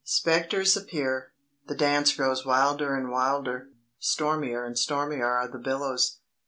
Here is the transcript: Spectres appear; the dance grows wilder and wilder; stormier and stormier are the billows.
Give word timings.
Spectres 0.03 0.75
appear; 0.75 1.31
the 1.67 1.75
dance 1.75 2.15
grows 2.15 2.43
wilder 2.43 2.95
and 2.95 3.11
wilder; 3.11 3.69
stormier 3.99 4.65
and 4.65 4.75
stormier 4.75 5.29
are 5.37 5.47
the 5.47 5.59
billows. 5.59 6.21